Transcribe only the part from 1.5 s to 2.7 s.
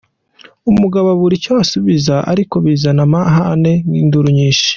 asubiza ariko